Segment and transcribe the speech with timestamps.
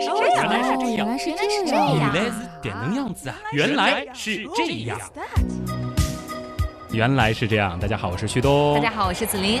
[0.00, 3.36] 来是这样，原来是这样，原来是原来是这样，原来是点能样子啊！
[3.52, 4.98] 原来是这样，
[6.92, 7.78] 原来是这样。
[7.78, 8.74] 大家好，我是旭东。
[8.74, 9.60] 大家好，我是子林。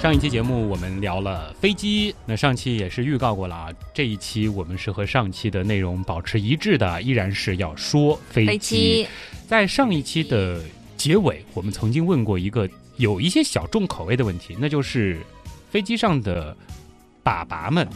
[0.00, 3.68] 上一期节目我们聊了飞机，那上期也是预告过了啊。
[3.94, 8.48] 这一期我们是和上期的内容保持一致的，依然是要说飞机。
[8.50, 9.08] 飞机，
[9.46, 10.60] 在上一期的
[10.96, 15.20] 结尾，我们曾经问过一个有一些小众口味的问题，那就是
[15.70, 16.56] 飞机上的
[17.22, 17.88] 爸爸们，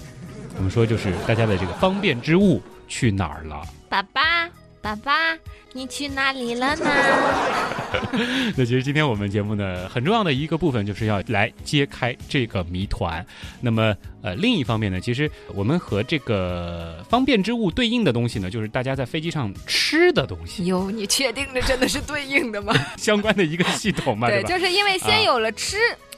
[0.57, 3.63] 我们说就是大家的这个方便之物去哪儿了？
[3.89, 4.49] 爸爸，
[4.81, 5.37] 爸爸，
[5.73, 6.87] 你去哪里了呢？
[8.57, 13.25] 那其实今天我们节目呢，很重要的一个部分就是要来揭开这个谜团。
[13.61, 22.73] 那么，呃，另一方面呢，其实我们和这个方便之物对应的东西呢，就是大家在飞机上吃的东西哟，你确定这真的是对应的吗？
[22.97, 24.49] 相关的一个系统嘛，对，吧？
[24.49, 25.77] 就是因为先有了吃，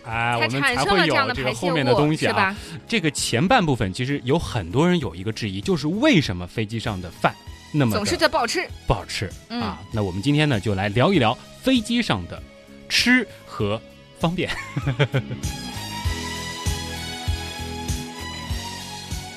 [0.09, 2.57] 哎，我们才会有这个后面的东西啊。
[2.87, 7.35] 这个前半部分其实有很多人有一个质疑，就是为什么飞机上的饭
[7.73, 8.67] 那么总是的这不好吃。
[8.87, 9.79] 不好吃、嗯啊？
[9.93, 12.43] 那我们今天呢，就来聊一聊飞机上的
[12.89, 13.79] 吃和
[14.19, 14.51] 方便。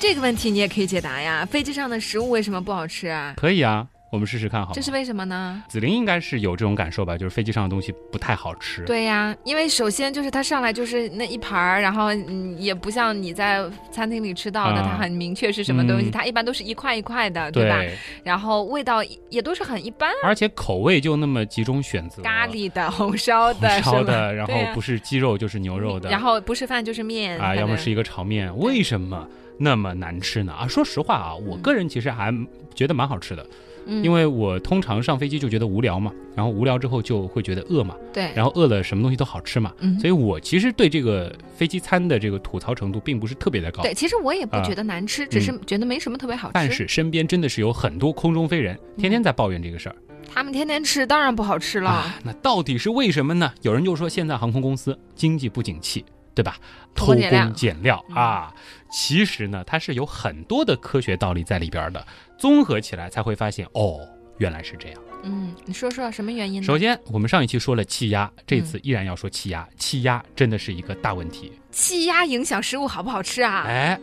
[0.00, 1.44] 这个问题你也可以解答呀。
[1.44, 3.34] 飞机上的食物为什么不好吃啊？
[3.36, 4.74] 可以啊，我们试试看好？
[4.74, 5.64] 这是为什么呢？
[5.68, 8.84] 紫菱应该是有这种感受吧，就是飞机上的东西不太好吃。
[8.84, 14.90] 对呀，因为首先就是它上来就是那一盘儿，然后嗯也不像你在餐厅里吃到的，啊。
[14.92, 16.10] 它很明确是什么东西，嗯。
[16.10, 17.80] 它一般都是一块一块的，对吧？
[18.22, 29.26] 然后味道也都是很一般，而且口味就那么几种选择，咖喱的、红烧的、红烧的，然后不是鸡肉就是牛肉的，然后不是饭就是面啊，要么是一个炒面，为什么
[29.58, 30.52] 那么难吃呢？
[30.52, 32.30] 啊，说实话啊，我个人其实还
[32.74, 33.48] 觉得蛮好吃的，嗯
[33.86, 43.82] 因为我通常上飞机就觉得无聊嘛，然后无聊之后就会觉得饿嘛，对，然后饿了什么东西都好吃嘛，嗯所以我其实对这个飞机餐的这个吐槽程度并不是特别的高。
[43.82, 46.52] 对，其实我也不啊觉得难吃，只是觉得没什么特别好吃。
[46.54, 49.96] 但是身边真的是有很多空中飞人，天天在抱怨这个事儿、
[50.32, 51.90] 他们天天吃，当然不好吃了。
[51.90, 52.18] 啊。
[52.24, 53.52] 那到底是为什么呢？
[53.62, 56.04] 有人就说现在航空公司经济不景气，
[56.34, 56.56] 对吧？
[56.94, 58.52] 偷偷工减料啊。
[58.90, 62.06] 其实呢，它是有很多的科学道理在里边的，
[62.42, 64.00] 综合起来才会发现，哦，
[64.38, 65.00] 原来是这样。
[65.22, 66.66] 嗯，你说说什么原因呢？
[66.66, 69.64] 首先，我们上一期说了气压，这次依然要说气压。
[69.76, 71.52] 气压真的是一个大问题。
[71.70, 73.62] 气压影响食物好不好吃啊？
[73.68, 73.96] 哎，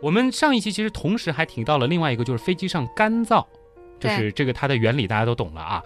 [0.00, 3.44] 我们上一期其实同时还提到了另外一个，就是飞机上干燥，
[3.98, 5.82] 就是这个它的原理大家都懂了啊，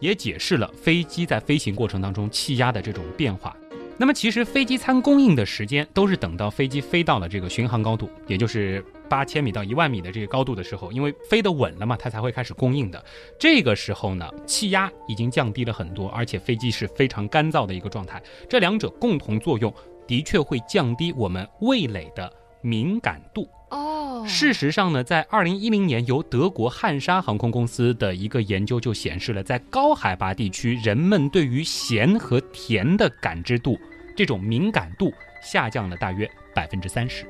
[0.00, 3.56] 也解释了飞机在飞行过程当中气压的这种变化。
[4.00, 13.04] 那么其实飞机餐供应的时间都是等到飞机飞到了这个巡航高度，也就是八千米到一万米的这个高度的时候，因为飞得稳了嘛，它才会开始供应的。
[13.40, 19.74] 这个时候呢，气压已经降低了很多，而且飞机是非常干燥的一个状态，这两者共同作用
[20.06, 22.32] 的确会降低我们味蕾的
[22.62, 23.48] 敏感度。
[23.70, 33.78] 哦，事实上呢，在二零一零年，由德国汉莎航空公司的一个研究就显示了，在高海拔地区，人们对于咸和甜的感知度，
[34.16, 35.12] 这种敏感度
[35.42, 37.26] 下降了大约百分之三十。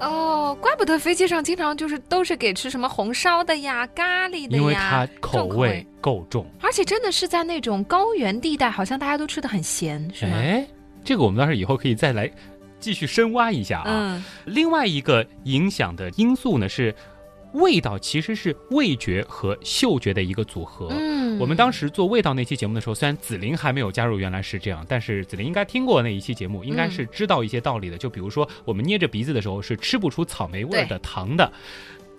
[0.00, 6.44] 哦，怪不得飞机上经常就是都是给吃什么红烧的呀、咖喱的呀，因为它口味够重。
[6.60, 10.36] 而且真的是在那种高原地带，好像大家都吃的很咸，是吗？
[10.36, 10.66] 哎，
[11.02, 12.30] 这个我们倒是以后可以再来
[12.84, 13.84] 继续深挖一下啊。
[13.86, 16.94] 嗯，另外一个影响的因素呢是，
[17.54, 20.88] 味道其实是味觉和嗅觉的一个组合。
[20.90, 27.96] 嗯，我们当时做味道那期节目的时候，虽然紫菱还没有加入，原来是这样，但是紫菱应该听过那一期节目，应该是知道一些道理的。
[27.96, 31.50] 就比如说，我们捏着鼻子的时候是吃不出草莓味的糖的，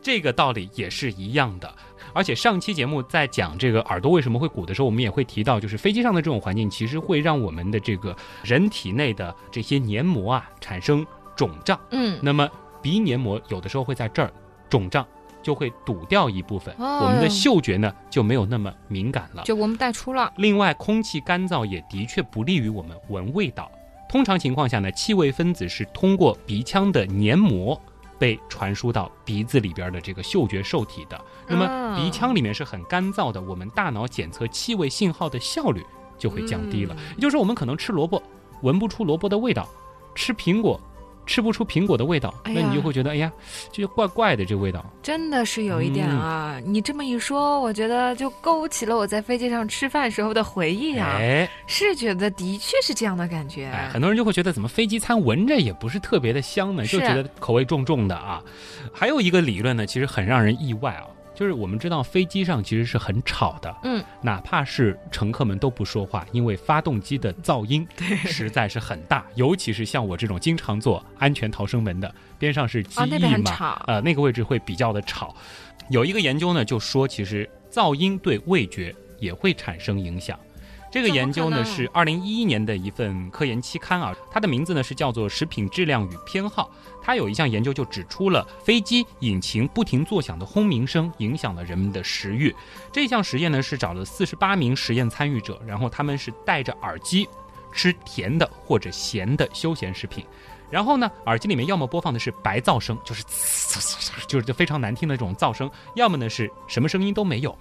[0.02, 1.72] 这个道理也是一样的。
[2.16, 11.06] 而且上期节目在讲这个耳朵为什么会鼓的时候，我们也会提到，就是飞机上的这种环境其实会让我们的这个人体内的这些黏膜啊产生
[11.36, 11.78] 肿胀。
[11.92, 12.50] 嗯，那么
[12.82, 14.32] 鼻黏膜有的时候会在这儿
[14.70, 15.06] 肿胀，
[15.44, 19.44] 就会堵掉一部分，哦我们的嗅觉呢就没有那么敏感了。
[19.44, 23.70] 就我们带出了，另外，空气干燥也的确不利于我们闻味道。
[24.08, 27.78] 通常情况下呢，气味分子是通过鼻腔的黏膜
[28.18, 31.20] 被传输到鼻子里边的这个嗅觉受体的。
[31.48, 35.86] 那么啊鼻腔里面是很干燥的，我们大脑检测气味信号的效率
[36.18, 36.94] 就会降低了。
[36.96, 38.22] 嗯也就是说，我们可能吃萝卜
[38.62, 39.68] 闻不出萝卜的味道，
[40.14, 40.80] 吃苹果
[41.26, 43.32] 吃不出苹果的味道，哎那你就会觉得，哎呀，
[43.72, 44.86] 这就怪怪的这味道。
[45.02, 46.62] 真的是有一点嗯啊！
[46.66, 53.66] 你这么一说，我觉得就勾起了我在飞机上吃饭时候的回忆啊，哎是觉得的确是这样的感觉。
[53.66, 58.42] 哎，很多人就会觉得怎么飞机餐闻着也不是特别的香呢，就觉得口味重重的啊。
[58.94, 61.04] 还有一个理论呢，其实很让人意外啊，
[61.36, 67.86] 就是我们知道飞机上其实是很吵的，嗯，哪怕是乘客们都不说话，因为发动机的噪音
[68.26, 73.84] 实在是很大，尤其是像我这种经常坐安全逃生门的，边上是机翼嘛，吵。
[73.86, 75.36] 呃，那个位置会比较的吵。
[75.90, 80.40] 有一个研究呢，就说其实噪音对味觉也会产生影响。
[80.96, 86.72] 这个研究呢是二零一一年的一份科研期刊啊，它的名字呢是叫做《食品质量与偏好》。
[87.04, 92.56] 它有一项研究就指出了飞机引擎不停作响的轰鸣声影响了人们的食欲。
[92.94, 97.28] 这项实验呢是找了四十八名实验参与者，然后他们是戴着耳机
[97.74, 100.26] 吃甜的或者咸的休闲食品。
[100.72, 103.22] 然后呢，耳机里面要么播放的是白噪声，就是
[104.30, 107.54] 就是非常难听的这种噪声，要么呢是什么声音都没有。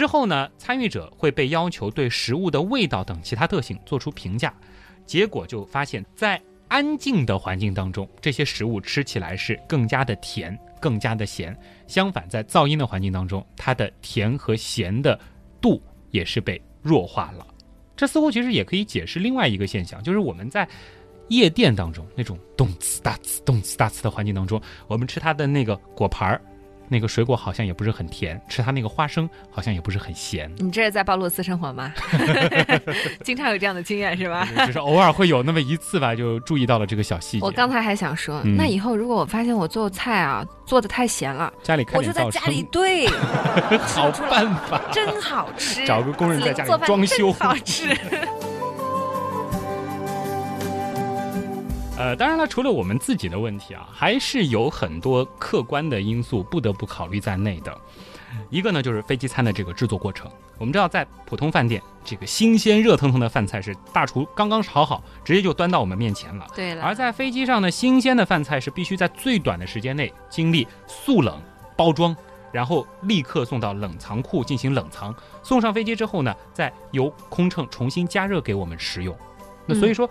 [0.00, 4.50] 之后呢，参与者会被要求对食物的味道等其他特性做出评价，
[5.04, 11.52] 结果就发现，在安静的环境当中，这些食物吃起来是更加的甜，更加的咸；
[11.86, 15.20] 相反，在噪音的环境当中，它的甜和咸的
[15.60, 15.78] 度
[16.12, 17.46] 也是被弱化了。
[17.94, 20.66] 这似乎其实也可以解释另外一个现象，就是我们在
[21.28, 26.40] 夜店当中那种动次打次、动次打次的环境当中，我们吃它的那个果盘儿。
[26.92, 31.92] 那个水果好像也不是很甜，吃它那个花生好像也不是很咸，你这是在暴露私生活吗？
[33.22, 34.46] 经常有这样的经验是吧？
[34.66, 37.46] 就是偶尔会有那么一次吧，就注意到了这个小细节。
[37.46, 43.06] 我刚才还想说，嗯那以后如果我发现我做菜啊做的太咸了，家里开我就在家里声，对，
[43.86, 47.32] 好办法，真好吃，找个工人在家里装修。
[47.32, 47.96] 好吃。
[52.00, 57.76] 呃，当然了，除了我们自己的问题啊，还是有很多客观的因素不得不考虑在内的。
[58.48, 60.30] 一个呢，就是飞机餐的这个制作过程。
[60.56, 66.46] 我们知道，在普通饭店，这个新鲜热腾腾的饭菜是大厨刚刚炒好，直接就端到我们面前了。
[66.56, 71.38] 对了，而在飞机上呢，新鲜的饭菜是必须在最短的时间内经历速冷
[71.76, 72.16] 包装，
[72.50, 79.14] 然后立刻送到冷藏库进行冷藏，送上飞机之后呢，再由空乘重新加热给我们食用。
[79.66, 80.08] 那所以说，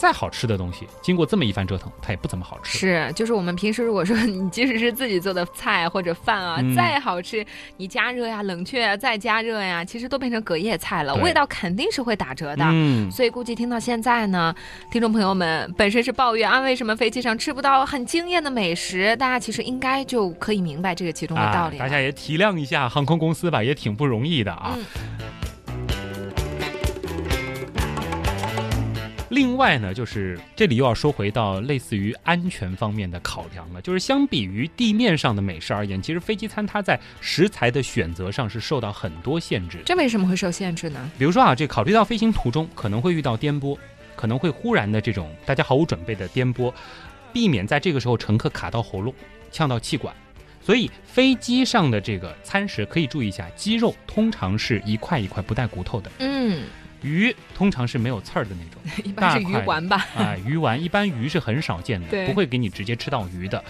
[0.00, 2.78] 再好吃的东西，经过这么一番折腾，它也不怎么好吃。
[2.78, 7.44] 是，就是我们平时如果说你即使是自己做的菜或者饭啊，嗯再好吃，
[7.76, 12.64] 你加热呀、冷却呀、再加热呀，其实都变成隔夜菜了，味道肯定是会打折的。
[12.66, 14.54] 嗯，所以估计听到现在呢，
[14.90, 19.14] 听众朋友们本身是抱怨啊，为什么飞机上吃不到很惊艳的美食？
[19.16, 21.76] 大家其实应该就可以明白这个其中的道理。
[21.76, 24.72] 啊大家也体谅一下航空公司吧，也挺不容易的啊。
[24.76, 24.84] 嗯
[29.30, 39.78] 另外呢，就是这里又要说回到类似于安全方面的考量了，就是相比于地面上的美食而言，其实飞机餐它在食材的选择上是受到很多限制。
[39.86, 41.10] 这为什么会受限制呢？
[41.16, 43.78] 比如说啊，这考虑到飞行途中可能会遇到颠簸，
[44.16, 46.72] 可能会忽然的这种大家毫无准备的颠簸，
[47.32, 49.14] 避免在这个时候乘客卡到喉咙、
[49.52, 50.12] 呛到气管。
[50.62, 56.64] 所以飞机上的这个餐食可以注意一下，鸡肉通常是一块一块不带骨头的，嗯，
[57.02, 58.80] 鱼通常是没有刺儿的那种。
[59.04, 60.06] 一般是鱼丸吧。
[60.16, 63.62] 啊，鱼丸一般鱼是很少见的，不会给你直接吃到鱼的。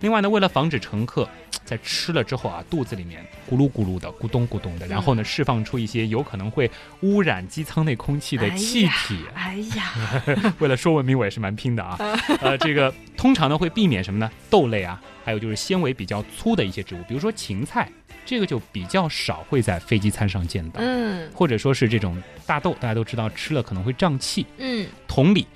[0.00, 1.28] 另外呢，为了防止乘客
[1.66, 6.70] 在吃了之后啊，肚子里面咕噜咕噜的、咕咚咕咚的，然后呢释放出一些有可能会
[7.02, 9.18] 污染机舱内空气的气体。
[9.34, 10.22] 哎呀，
[10.60, 11.98] 为了说文明，我也是蛮拼的啊。
[12.40, 14.30] 呃，这个通常呢会避免什么呢？
[14.48, 17.90] 豆类啊，还有就是纤维比较粗的一些植物，比如说芹菜，
[18.24, 20.80] 这个就比较少会在飞机餐上见到。
[20.80, 24.46] 嗯或者说是这种大豆，大家都知道吃了可能会胀气。
[24.58, 25.46] 嗯，同理，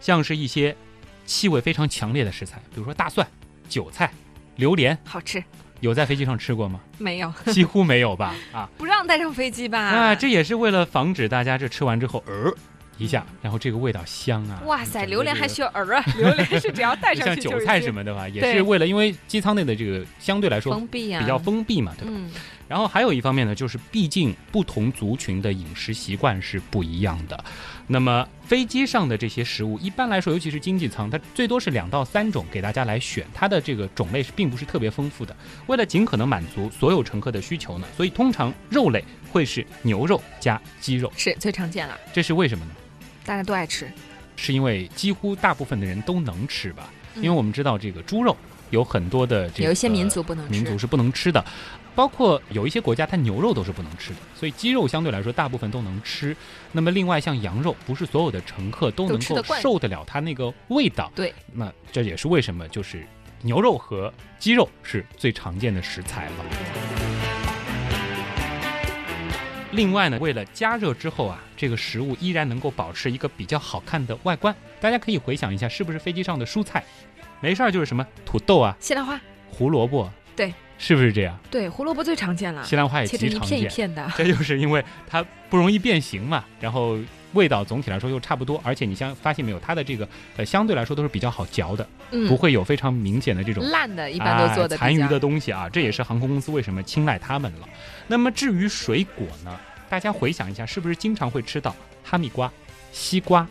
[0.00, 0.76] 像是一些
[1.24, 3.26] 气味非常强烈的食材，比如说大蒜、
[3.68, 4.10] 韭菜、
[4.60, 5.42] 榴莲，好吃
[5.80, 6.78] 有在飞机上吃过吗？
[6.98, 7.32] 没有？
[7.52, 8.34] 几乎没有吧？
[8.52, 9.80] 啊，不让带上飞机吧？
[9.80, 12.52] 啊，这也是为了防止大家这吃完之后，呃，
[12.98, 14.60] 一下，然后这个味道香啊。
[14.66, 16.04] 哇塞，榴莲还需要儿啊！
[16.18, 22.12] 榴莲是只要带上去 就是韭菜什么的吧，也是为了因为机舱内的这个相对来说封闭啊，比较封闭嘛，对吧？
[22.14, 22.30] 嗯，
[22.70, 27.44] 然后还有一方面呢，就是毕竟不同族群的饮食习惯是不一样的。
[27.88, 35.34] 那么飞机上的这些食物，一般来说，尤其是经济舱，它最多是两到三种给大家来选，它的这个种类是并不是特别丰富的。
[35.66, 42.70] 为了尽可能满足所有乘客的需求呢，所以通常肉类会是牛肉加鸡肉，是最常见了，这是为什么呢？
[43.24, 43.90] 大家都爱吃。
[44.36, 46.88] 是因为几乎大部分的人都能吃吧？
[47.16, 48.36] 嗯因为我们知道这个猪肉
[48.70, 51.44] 有很多的这个有一些民族不能吃，民族是不能吃的，
[51.94, 56.36] 包括有一些国家它牛肉都是不能吃的，所以鸡肉相对来说大部分都能吃。
[56.72, 61.10] 那么另外像羊肉，不是所有的乘客都能够受得了它那个味道。
[61.14, 63.06] 对，那这也是为什么就是
[63.42, 66.32] 牛肉和鸡肉是最常见的食材了。
[69.72, 76.84] 另外呢，为了加热之后啊，这个食物依然能够保持一个比较好看的外观，大家可以回想一下，是不是飞机上的蔬菜？
[77.40, 80.52] 没事儿就是什么土豆啊、西兰花，胡萝卜，对，
[80.82, 81.38] 是不是这样？
[81.50, 84.12] 对，胡萝卜最常见了，西兰花也切成一片一极常见，片的。
[84.16, 86.98] 这就是因为它不容易变形嘛，然后
[87.34, 90.08] 味道总体来说又差不多，而且你像发现没有，它的这个
[90.38, 97.68] 呃相对来说都是比较好嚼的，嗯，不会有非常明显的这种烂的，一般都做的、哎残余的东西啊，这也是航空公司为什么青睐他们了。
[98.06, 99.54] 那么至于水果呢，
[99.90, 102.50] 大家回想一下，是不是经常会吃到哈密瓜、
[102.90, 103.46] 西瓜、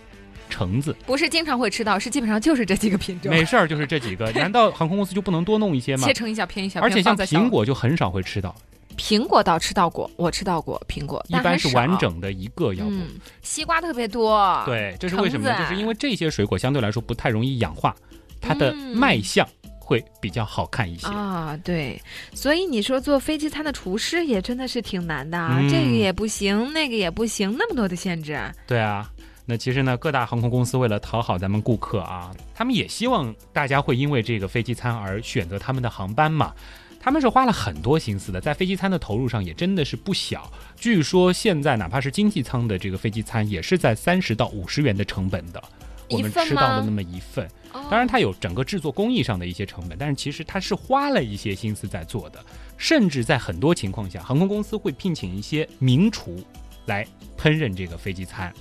[0.49, 0.95] 橙子？
[1.05, 3.29] 不是经常会吃到，是基本上就是这几个品种。
[3.29, 4.31] 没事儿，就是这几个。
[4.39, 6.13] 难道航空公司就不能多弄一些吗切？
[6.13, 8.55] 成一小片一小片，而且像苹果就很少会吃到，
[8.97, 11.97] 苹果倒吃到过，我吃到过苹果，一般是完。
[11.99, 12.91] 整的一个，要不。
[12.91, 13.07] 嗯，
[13.41, 15.57] 西瓜特别多。，对，这是为什么呢？
[15.59, 17.93] 就是因为这些水果相对来说不太容易氧化，
[18.39, 19.45] 它的嗯卖相
[19.79, 21.07] 会比较好看一些。
[21.07, 22.01] 啊，对，
[22.33, 28.39] 所以你说做飞机餐的厨师也真的是挺难的啊，嗯这个也不行，那个也不行，那么多的限制。
[28.65, 29.09] 对啊，
[29.49, 36.53] 那其实呢，各大航空公司为了讨好咱们顾客啊，他们也希望大家会因为这个飞机餐而选择他们的航班嘛。
[36.99, 40.51] 他们是花了很多心思的，在飞机餐的投入上也真的是不小。
[40.75, 45.59] 据说现在哪怕是经济舱的这个飞机餐，也是在三十到五十元的成本的。
[46.11, 52.39] 我们吃到了那么一份，哦当然它有整个制作工艺上的一些成本，但是其实它是花了一些心思在做的。
[52.77, 56.37] 甚至在很多情况下，航空公司会聘请一些名厨
[56.85, 57.03] 来
[57.35, 58.53] 烹饪这个飞机餐。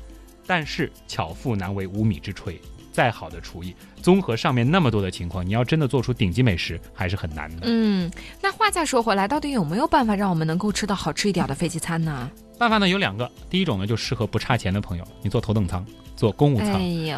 [0.49, 2.57] 但是巧妇难为无米之炊，
[2.91, 7.59] 再好的厨艺，综合上面那么多的情况，你要真的做出顶级美食，还是很难的。
[7.65, 12.31] 嗯，那话再说回来，到底有没有办法让我们能够吃到好吃一点的飞机餐呢？
[12.59, 15.85] 办法呢有两个，第一种呢就适合不差钱的朋友，你坐头等舱，
[16.19, 16.75] 坐公务舱。
[16.75, 17.17] 哎呦，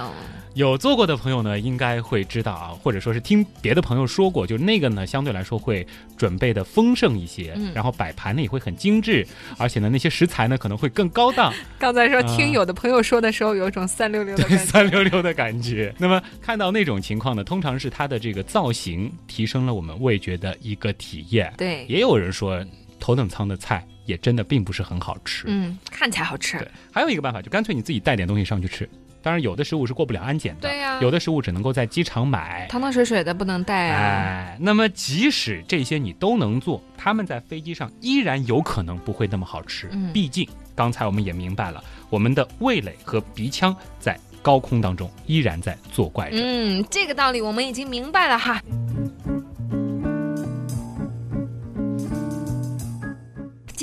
[0.53, 5.87] 有做过的朋友呢，应该会知道啊，或者说是听别的朋友说过，就那个呢，相对来说会
[6.19, 9.27] 准备的丰盛一些，嗯然后摆盘呢也会很精致，
[9.57, 14.71] 而且呢那些食材呢可能会更高档， 刚才说啊听有的朋友说的时候，有一种三溜溜的对，感觉。
[14.71, 15.95] 酸溜溜的感觉。
[15.97, 21.51] 那么看到那种情况呢，通常是它的这个造型提升了我们味觉的一个体验。
[21.57, 22.63] 对，也有人说，
[22.99, 25.45] 头等舱的菜也真的并不是很好吃。
[25.47, 28.89] 嗯，看起来好吃对。，还有一个办法，就干脆你自己带点东西上去吃。
[29.23, 32.67] 当然，有的食物是过不了安检的，对呀有的食物只能够在机场买。
[32.69, 34.01] 汤汤水水的不能带啊。
[34.01, 39.89] 哎，那么即使这些你都能做，他们在飞机上依然有可能不会那么好吃。
[39.93, 46.37] 嗯毕竟刚才我们也明白了，我们的味蕾和鼻腔在高空当中依然在作怪着。
[46.41, 48.63] 嗯，这个道理我们已经明白了哈。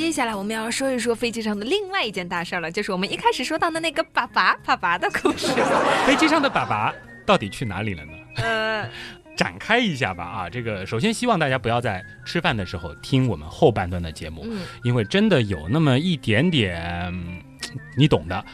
[0.07, 5.47] 接下来我们要说一说飞机上的另外一件大事儿了，就是我们一开始说到的那个爸爸爸爸的故事。
[6.05, 6.93] 飞机上的粑粑
[7.25, 8.13] 到底去哪里了呢？
[8.37, 8.89] 呃，
[9.35, 10.49] 展开一下吧啊！
[10.49, 17.41] 这个首先希望大家不要在吃饭的时候听我们后半段的节目，嗯，因为真的有那么一点点，嗯
[17.97, 18.45] 你懂的。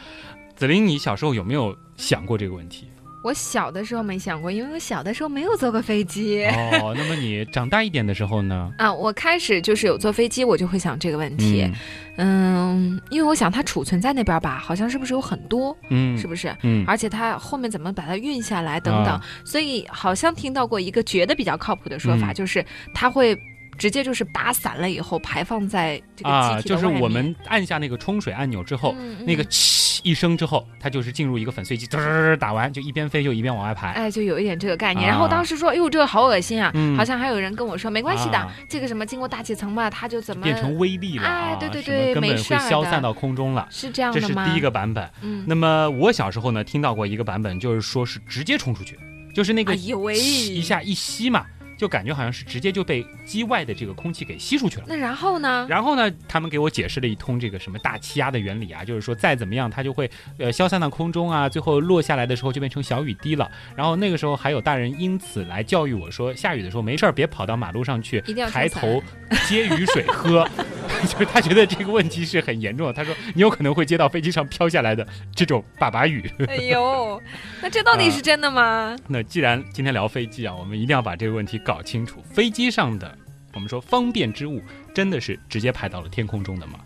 [0.56, 2.88] 子琳，你小时候有没有想过这个问题？
[3.24, 6.46] 我小的时候没想过，因为我小的时候没有坐过飞机。
[6.46, 8.70] 哦，那么你长大一点的时候呢？
[8.78, 11.64] 啊，我开始就是有坐飞机，我就会想这个问题。
[11.64, 11.74] 嗯
[12.16, 16.54] 嗯，因为我想它储存在那边吧，好像是不是有很多，嗯，是不是？
[16.62, 22.64] 嗯而且它后面怎么把它运下来等等，啊所以好像听到过一个觉得比较靠谱的说法，嗯就是
[22.94, 23.36] 它会
[23.78, 33.90] 直接就是拔散了以后排放在这个啊，就是我们按下那个冲水按钮之后，嗯嗯那个嗤一声之后，它就是进入一个粉碎机，嘚儿打完就一边飞就一边往外排。
[33.92, 35.08] 哎，就有一点这个概念。
[35.08, 36.72] 啊然后当时说，哎呦，这个好恶心啊！
[36.74, 43.68] 嗯好像还有人跟我说，没关系的，啊这个什么经过大气层嘛，它就怎么变成微粒了啊，哎对对对根本会消散到空中了。
[43.70, 44.44] 是这样的吗？
[44.44, 45.10] 这是第一个版本。
[45.22, 48.98] 嗯，那么我小时候呢，听到过一个版本，就是说是直接冲出去，
[49.36, 51.46] 就是那个哎，一下一吸嘛，
[51.84, 54.86] 就感觉好像是直接就被机外的这个空气给吸出去了。
[54.88, 55.68] 那然后呢？
[55.70, 63.52] 然后呢，他们给我解释了一通这个什么大气压的原理啊，就是说再怎么样它就会呃消散到空中啊，最后落下来的时候就变成小雨滴了。
[63.76, 69.04] 然后那个时候还有大人因此来教育我说，下雨的时候没事儿别跑到马路上去一定要抬头
[69.46, 70.48] 接雨水喝，
[71.08, 72.94] 就是他觉得这个问题是很严重的。
[72.94, 75.06] 他说你有可能会接到飞机上飘下来的
[75.36, 76.32] 这种粑粑雨。
[76.48, 77.22] 哎呦，
[77.62, 78.96] 那这到底是真的吗？
[79.08, 82.24] 那既然今天聊飞机啊，我们一定要把这个问题搞清楚。
[82.32, 83.18] 飞机上的
[83.54, 84.62] 我们说方便之物，
[84.94, 86.80] 真的是直接排到了天空中的吗？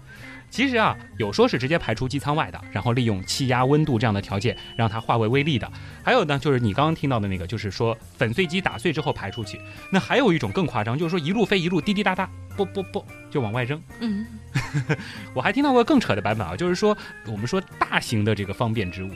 [0.50, 5.72] 其实啊，有说是直接排出机舱外的，然后利用气压、温度这样的条件让它化为微粒的。
[6.04, 9.60] 还有呢，就是你刚刚听到的那个，就是说粉碎机打碎之后排出去。
[9.92, 13.82] 那还有一种更夸张，就是说一路飞一路滴滴答答，啵啵啵就往外扔。
[14.00, 14.25] 嗯，
[15.34, 19.12] 我还听到过更扯的版本啊，就是说我们说大型的这个方便之物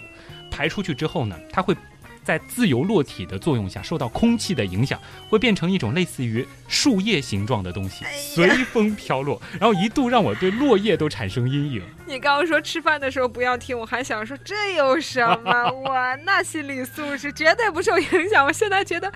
[0.51, 1.75] 排出去之后呢，它会
[2.23, 4.99] 在自由落体的作用下受到空气的影响，
[5.29, 11.81] 会变成一种类似于树叶形状的东西，随风飘落，然后一度让我对落叶都产生阴影。
[12.05, 15.71] 你刚刚说吃饭的时候不要听，我还想说这有什么？
[15.71, 18.45] 我那心理素质绝对不受影响。
[18.45, 19.11] 我现在觉得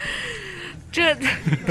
[0.92, 1.14] 这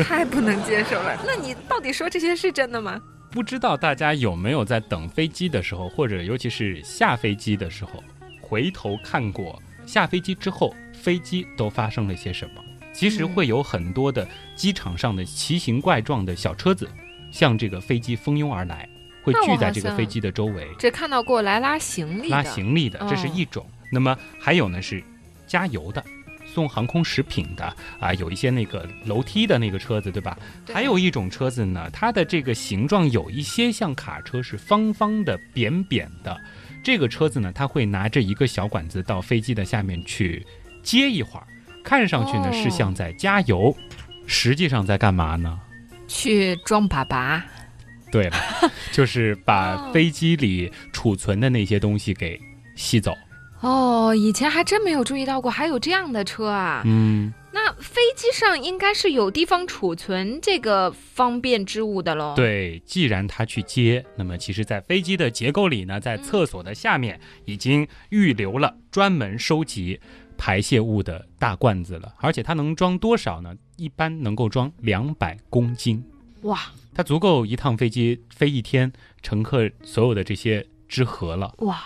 [0.04, 1.18] 太不能接受了。
[1.26, 3.00] 那你到底说这些是真的吗？
[3.30, 8.04] 不知道大家有没有在等飞机的时候，或者尤其是下飞机的时候，
[8.40, 10.72] 回头看过下飞机之后
[11.04, 12.64] 飞机都发生了些什么？
[12.94, 16.88] 其实会有很多的机场上的奇形怪状的小车子，
[17.30, 18.88] 向这个飞机蜂拥而来，
[19.22, 20.66] 会聚在这个飞机的周围。
[20.78, 23.66] 只看到过来拉行李、拉行李的，这是一种。
[23.92, 25.04] 那么还有呢是
[25.46, 26.02] 加油的。
[26.46, 30.38] 送航空食品的啊，有一些那个楼梯的那个车子，对吧？
[30.72, 36.40] 还有一种车子呢，它的这个形状有一些像卡车，是方方的、扁扁的。
[36.84, 40.46] 这个车子呢，它会拿着一个小管子到飞机的下面去
[40.84, 41.46] 接一会儿，
[41.82, 43.74] 看上去呢是像在加油，
[44.26, 45.58] 实际上在干嘛呢？
[46.06, 47.42] 去装粑粑。
[48.12, 48.36] 对了，
[48.92, 52.40] 就是把飞机里储存的那些东西给
[52.76, 53.12] 吸走。
[53.60, 56.82] 哦，以前还真没有注意到过，还有这样的车啊。
[56.84, 62.34] 嗯，那飞机上应该是有地方储存这个方便之物的喽。
[62.36, 69.98] 对，既然他去接，那么其实，在飞机的结构里呢，在厕所的下面已经预留了专门收集
[70.36, 73.54] 排泄物的大罐子了，而且它能装多少呢？
[73.76, 76.04] 一般能够装两百公斤。
[76.42, 76.60] 哇，
[76.94, 81.54] 它足够一趟飞机飞一天乘客所有的这些之和了。
[81.58, 81.82] 哇。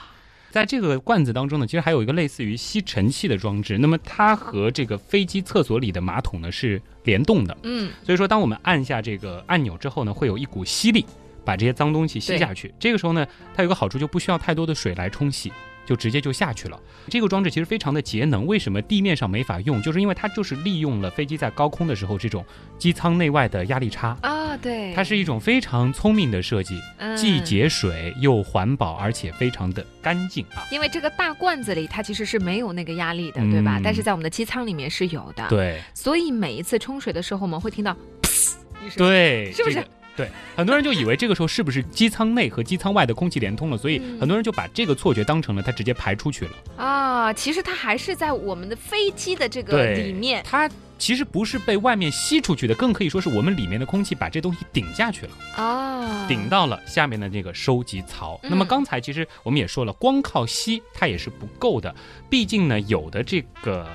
[0.51, 3.77] 在这个罐子当中呢，其实还有一个类似于吸尘器的装置。
[3.77, 7.57] 那么它和这个飞机厕所里的马桶呢是联动的。
[7.65, 11.05] 嗯，所以说当我们按下这个按钮之后呢，会有一股吸力
[11.45, 12.75] 把这些脏东西吸下去。
[12.81, 15.53] 这个时候呢，它有个好处就不需要太多的水来冲洗。
[15.89, 16.79] 就直接就下去了。
[17.09, 19.81] 这个装置其实非常的节能，为什么地面上没法用？
[19.81, 22.45] 就是因为它就是利用了飞机在高空的时候这种
[22.77, 24.55] 机舱内外的压力差啊。
[24.59, 26.79] 对，它是一种非常聪明的设计，
[27.17, 30.67] 既节水又环保，而且非常的干净啊。
[30.71, 33.81] 因为这个大罐子里它其实是没有那个压力的，对吧？
[33.83, 35.47] 但是在我们的机舱里面是有的。
[35.49, 38.55] 对，所以每一次冲水的时候，我们会听到噗
[38.85, 39.83] 一声，对，是不是？
[40.19, 47.33] 对，很多人就以为这个时候是不是机舱内和机舱外的空气连通了，所以很多人就把这个错觉当成了它直接排出去了啊。
[47.33, 58.41] 其实它还是在我们的飞机的这个里面，它其实不是被外面吸出去的，更可以说是我们里面的空气把这东西顶下去了啊，顶到了下面的那个收集槽。
[58.43, 61.95] 那么刚才其实我们也说了，光靠吸它也是不够的，
[62.29, 63.89] 毕竟呢有的这个。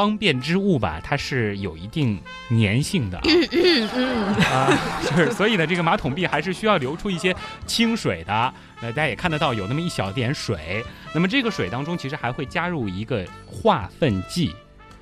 [0.00, 4.72] 方便之物吧，它是有一定粘性的啊，
[5.04, 7.36] 就是所以呢，这个马桶壁还是需要流出一些
[7.66, 8.54] 清水的。
[8.80, 10.82] 那大家也看得到有那么一小点水，
[11.12, 14.54] 那么这个水当中其实还会加入一个化粪剂，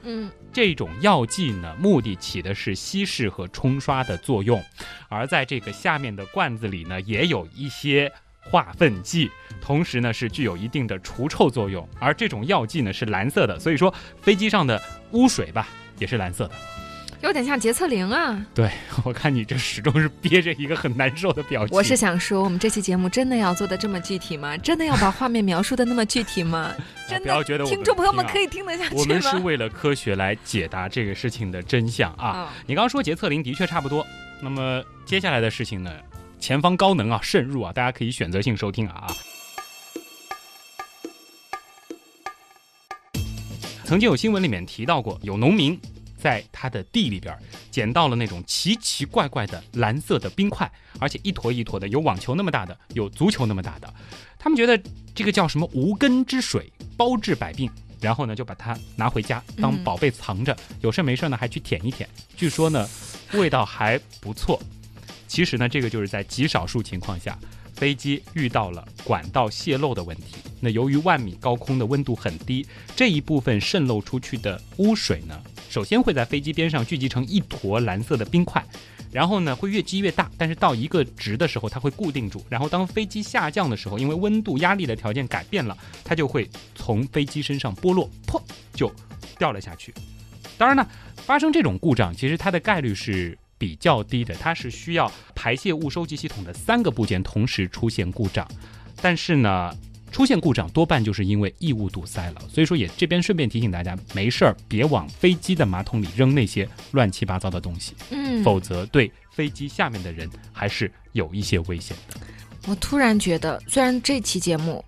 [0.02, 4.61] 嗯，这种药剂呢，目的起的是稀释和冲刷的作用，
[5.08, 8.12] 而在这个下面的罐子里呢，也有一些。
[8.50, 9.30] 化粪剂，
[9.61, 14.80] 同时呢是具有一定的除臭作用，而这种药剂呢是蓝色的，所以说飞机上的
[15.12, 16.54] 污水吧也是蓝色的，
[17.22, 18.44] 有点像洁厕灵啊。
[18.54, 18.70] 对，
[19.04, 21.76] 我看你这始终是憋着一个很难受的表情。
[21.76, 24.56] 我是想说，我们这期节目真的要做的这么具体吗？
[24.56, 26.72] 真的要把画面描述的那么具体吗？
[27.08, 29.00] 真的，不要觉得听众朋友们可以听得下去吗？
[29.00, 32.52] 我们是为了科学来解答这个事情的真相啊！
[32.66, 34.06] 你刚刚说洁厕灵的确差不多，
[34.40, 35.90] 那么接下来的事情呢？
[36.40, 39.16] 前方高能啊，渗入啊，大家可以选择性收听啊啊！
[43.85, 45.79] 曾经有新闻里面提到过，有农民
[46.16, 47.37] 在他的地里边
[47.70, 50.70] 捡到了那种奇奇怪怪的蓝色的冰块，
[51.01, 53.92] 而且一坨一坨的，有网球那么大的，有足球那么大的。
[54.38, 54.81] 他们觉得
[55.14, 57.70] 这个叫什么无根之水，包治百病，
[58.01, 62.88] 然后呢就把它拿回家当宝贝藏着，有事没事呢还去舔一舔，据说呢
[63.33, 64.61] 味道还不错。
[65.28, 67.38] 其实呢，这个就是在极少数情况下，
[67.74, 70.36] 飞机遇到了管道泄漏的问题。
[70.58, 78.64] 那由于万米高空的温度很低，这一部分渗漏出去的污水呢，首先会在飞机边上聚集成一坨蓝色的冰块，
[79.12, 80.28] 然后呢会越积越大。
[80.36, 82.44] 但是到一个值的时候，它会固定住。
[82.48, 88.92] 然后当飞机下降的时候，因为温度压力的条件改变了，它就会从飞机身上剥落，噗就
[89.38, 89.94] 掉了下去。
[90.56, 90.84] 当然呢，
[91.16, 93.38] 发生这种故障，其实它的概率是。
[93.58, 98.48] 比较低的，它是需要排泄物收集系统的三个部件同时出现故障，
[99.02, 99.70] 但是呢，
[100.10, 102.40] 出现故障多半就是因为异物堵塞了。
[102.48, 112.18] 所以说，也这边顺便提醒大家，没事儿别往飞机的马桶里扔那些乱七八糟的东西，嗯，否则对飞机下面的人还是有一些危险的。
[112.66, 114.84] 我突然觉得，虽然这期节目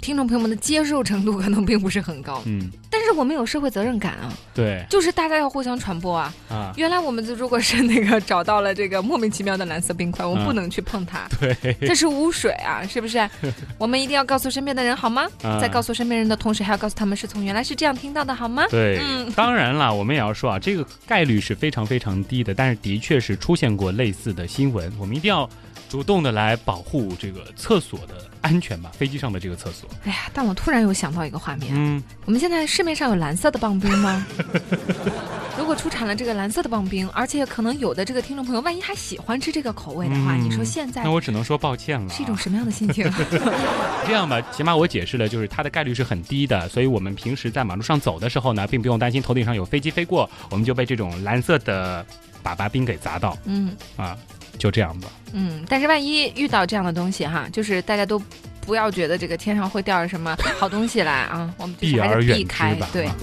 [0.00, 3.08] 听众朋友们的接受程度可能并不是很高，嗯，但是。
[3.18, 6.32] 我们有社会责任感啊，对就是大家要互相传播啊。
[6.48, 13.28] 啊，原来我们如果是那个找到了这个莫名其妙的蓝色冰块，我们嗯不能去碰它，对，这是污水啊，是不是？
[13.76, 15.26] 我们一定要告诉身边的人好吗？
[15.42, 18.64] 啊在告诉身边人的同时，还要告诉他们是从原来是这样听到的好吗？
[18.70, 25.48] 对，嗯当然了，我们也要说啊，这个概率是非常非常低的，但是的确是出现过类似的新闻，我们一定要
[25.88, 29.88] 主动的来保护这个厕所的安全吧，飞机上的这个厕所。
[30.04, 34.26] 哎呀，但我突然又想到一个画面，嗯，我们现在市面上有蓝色的棒冰吗？
[35.58, 42.14] 如果出产了这个蓝色的棒冰，而且可能有的这个听众朋友万一还喜欢吃这个口味的话，嗯你说现在那我只能说抱歉了、啊。
[42.14, 43.04] 是一种什么样的心情？
[44.06, 52.06] 这样吧，起码我解释了，就是它的概率是很低的，所以我们平时在马路上走的时候呢，并不用担心头顶上有飞机飞过，我们就被这种蓝色的
[52.44, 54.16] 粑粑冰给砸到嗯啊，
[54.58, 55.08] 就这样吧。
[55.32, 58.20] 嗯，但是万一遇到这样的东西哈，就是大家都
[58.60, 62.88] 不要觉得这个天上会掉什么好东西来啊，我们就是避而远之避开吧。
[62.92, 63.16] 对啊。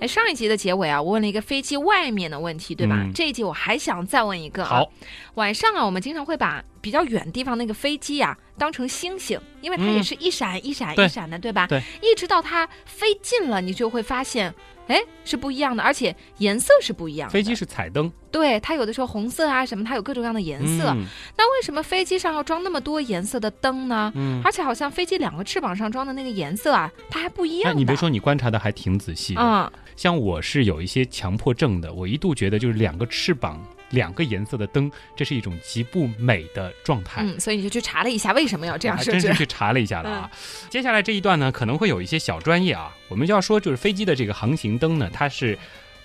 [0.00, 2.96] 哎，上一集的结尾啊，我问了一个飞机外面的问题，对吧？
[2.98, 4.68] 嗯这一集我还想再问一个啊。
[4.80, 4.92] 好，
[5.34, 11.66] 晚上啊，我们经常会把比较远地方那个飞机呀、当成星星，因为它嗯也是一闪一闪一闪的，对吧？
[11.68, 11.80] 对。
[12.02, 14.52] 一直到它飞近了，你就会发现，
[14.88, 17.32] 哎，是不一样的，而且颜色是不一样的。
[17.32, 20.90] 飞机是彩灯对它有的时候红色啊什么，它有各种各样的颜色。
[20.90, 21.04] 嗯
[21.36, 24.12] 那为什么飞机上要装那么多颜色的灯呢？
[24.14, 24.40] 嗯。
[24.44, 29.40] 而且好像飞机两个翅膀上装的那个颜色啊，它还不一样哎，你别说，你观察的还挺仔细的。
[29.40, 33.62] 嗯，像我是有一些强迫症的，我一度觉得就是两个翅膀、
[33.94, 37.22] 两个颜色的灯，这是一种极不美的状态。
[37.22, 39.38] 嗯，所以你就去查了一下为什么要这样设置还真是。
[39.38, 40.30] 去查了一下了啊。
[40.68, 45.58] 接下来这一段呢，可能会有一些小专业啊，我们就要说，就是飞机的这个航行灯呢，它是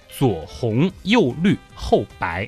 [0.08, 2.48] 左红、右绿、后白。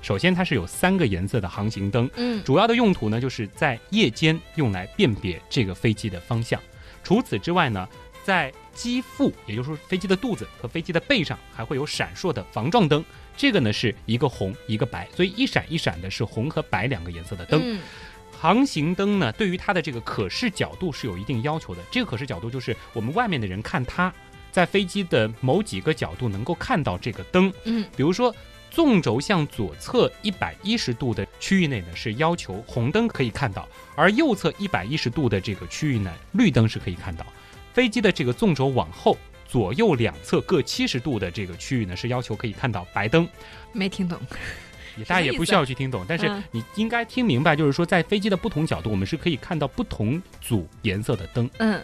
[0.00, 6.60] 首先，它是有三个颜色的航行灯，嗯主要的用途呢，就是在夜间用来辨别这个飞机的方向。
[7.04, 7.88] 除此之外呢，
[8.24, 13.04] 在机腹，也就是说飞机的肚子和飞机的背上，还会有闪烁的防撞灯。
[13.36, 17.60] 这个呢是一个红一个白，所以一闪一闪的是红和白两个颜色的灯。
[17.62, 17.80] 嗯
[18.40, 21.80] 航行灯呢，对于它的这个可视角度是有一定要求的。
[21.92, 24.12] 这个可视角度就是我们外面的人看它，
[24.50, 27.52] 在飞机的某几个角度能够看到这个灯。
[27.62, 28.34] 嗯比如说，
[28.68, 33.62] 纵轴向左侧一百一十度的区域内呢，是要求红灯可以看到；
[33.94, 37.24] 而右侧一百一十度的这个区域呢，绿灯是可以看到。
[37.72, 39.16] 飞机的这个纵轴往后。
[39.46, 43.28] 左右两侧各七十度的这个区域呢，是要求可以看到白灯。
[43.72, 44.18] 没听懂。
[44.98, 51.48] 也大家也不需要去听懂，但是嗯你应该听明白，就是说在飞机的不同角度，我们是可以看到不同组颜色的灯。
[51.58, 51.82] 嗯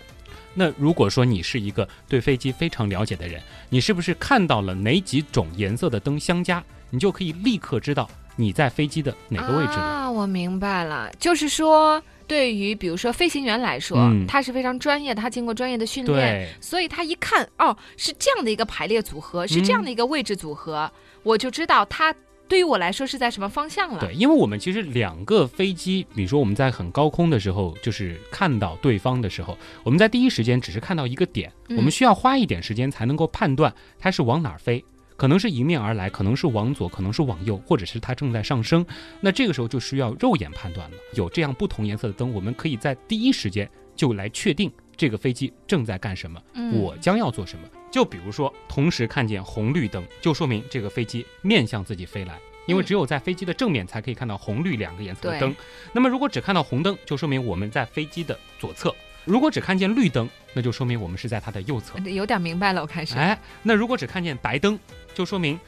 [0.54, 3.40] 那如果说你是一个对飞机非常了解的人，
[3.70, 9.78] 你是不是看到了哪几种颜色的灯相加，你就可以立刻知道你在飞机的哪个位置了？
[9.78, 20.88] 啊，我明白了，就是说，对于比如说飞行员来说，嗯他是非常专业的，他经过专业的训练，所以他一看，哦，是这样的一个排列组合，是这样的一个位置组合，
[21.22, 22.14] 我就知道他
[22.46, 24.00] 对于我来说是在什么方向了。
[24.00, 34.84] 对，因为我们其实两个飞机，比如说我们在很高空的时候，就是看到对方的时候，我们在第一时间只是看到一个点，嗯我们需要花一点时间才能够判断它是往哪儿飞。
[35.18, 38.86] 可能是迎面而来，可能是往左，可能是往右，或者是它正在上升。
[39.20, 40.96] 那这个时候就需要肉眼判断了。
[41.14, 47.68] 有这样不同颜色的灯，我们可以在第一时间就来确定这个飞机正在干什么，嗯我将要做什么。
[47.90, 52.38] 就比如说，同时看见红绿灯，就说明这个飞机面向自己飞来。
[52.68, 55.52] 因为嗯只有在飞机的正面才可以看到红绿两个颜色的灯。
[55.92, 58.90] 那么如果只看到红灯，就说明我们在飞机的左侧；
[59.28, 61.98] 如果只看见绿灯，那就说明我们是在它的右侧。
[62.08, 63.14] 有点明白了，我开始。
[63.14, 64.78] 哎，那如果只看见白灯，
[65.12, 65.60] 就说明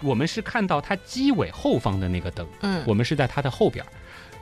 [0.00, 3.92] 我们是看到它机尾后方的那个灯，嗯，我们是在它的后边儿。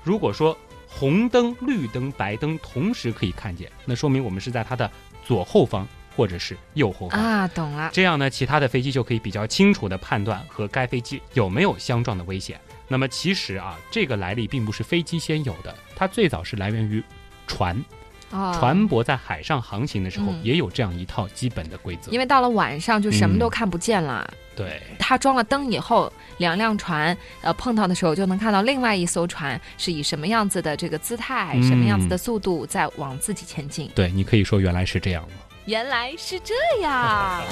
[0.04, 0.56] 如果说
[0.86, 4.88] 红灯、绿灯、白灯同时可以看见，那说明我们是在它的
[5.26, 5.84] 左后方
[6.16, 7.20] 或者是右后方。
[7.20, 7.90] 啊，懂了。
[7.92, 12.60] 这样呢，其他的飞机就可以比较清楚地判断和该飞机有没有相撞的危险。
[12.86, 17.02] 那么其实啊，这个来历并不是飞机先有的，它最早是来源于
[17.48, 17.84] 船。
[18.30, 22.10] 哦，船舶在海上航行的时候，嗯也有这样一套基本的规则。
[22.12, 24.28] 因为到了晚上就什么嗯都看不见了。
[24.56, 33.90] 对，它装了灯以后，两辆船呃碰到的时候，就能看到另外一艘船是以什么样子的这个姿态、嗯什么样子的速度在往自己前进。
[33.94, 35.30] 对你可以说原来是这样吗。
[35.64, 37.42] 原来是这样。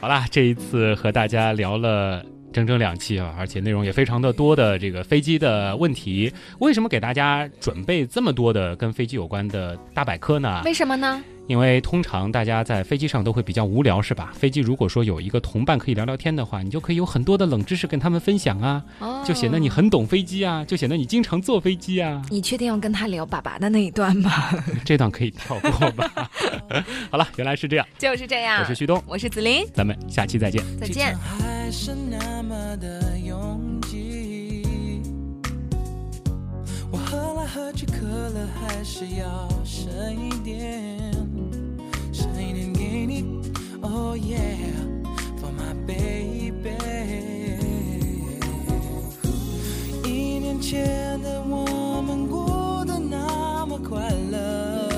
[0.00, 2.24] 好啦，这一次和大家聊了。
[2.52, 10.62] 整整两期啊，而且内容也非常的多的这个飞机的问题，为什么给大家准备这么多的跟飞机有关的大百科呢？
[10.64, 11.22] 为什么呢？
[11.48, 14.32] 因为通常大家在飞机上都会比较无聊，是吧？
[14.34, 18.82] 飞机如果说有一个同伴可以聊聊天的话，你就可以有很多的冷知识跟他们分享啊，
[19.24, 22.22] 就显得你很懂飞机啊，就显得你经常坐飞机啊。
[22.30, 24.30] 你确定要跟他聊爸爸的那一段吗？
[24.84, 26.30] 这段可以跳过吧。
[27.10, 28.60] 好了，原来是这样，就是这样。
[28.60, 31.16] 我是旭东，我是子林，咱们下期再见，再见。
[36.90, 41.11] 我喝来喝去，渴了还是要剩一点，剩
[42.92, 43.24] 给你
[43.80, 44.76] Oh yeah,
[45.40, 46.76] for my baby.
[50.04, 54.90] 一年前的我们过得那么快乐，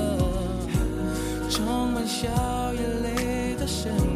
[1.48, 2.26] 充满笑
[2.74, 4.13] 与泪的生活。